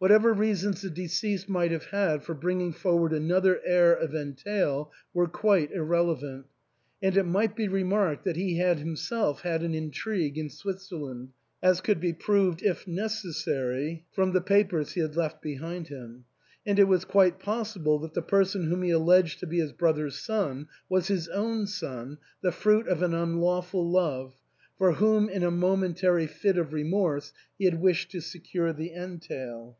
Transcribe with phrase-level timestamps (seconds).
[0.00, 5.28] Whatever reasons the deceased might have had for bringing forward another heir of entail were
[5.28, 6.46] quite ir relevant.
[7.02, 11.32] And it might be remarked that he had him self had an intrigue in Switzerland,
[11.62, 16.24] as could be proved if necessary from the papers he had left behind him;
[16.64, 19.72] and it was quite possible that the person whom he al leged to be his
[19.72, 24.32] brother's son was his own son, the fruit of an unlawful love,
[24.78, 29.76] for whom in a momentary fit of remorse he had wished to secure the entail.